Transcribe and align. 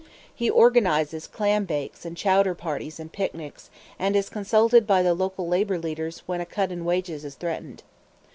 He 0.33 0.49
organizes 0.49 1.27
clambakes 1.27 2.05
and 2.05 2.17
chowder 2.17 2.55
parties 2.55 2.99
and 2.99 3.11
picnics, 3.11 3.69
and 3.99 4.15
is 4.15 4.29
consulted 4.29 4.87
by 4.87 5.03
the 5.03 5.13
local 5.13 5.47
labor 5.47 5.77
leaders 5.77 6.23
when 6.25 6.41
a 6.41 6.45
cut 6.47 6.71
in 6.71 6.85
wages 6.85 7.23
is 7.23 7.35
threatened. 7.35 7.83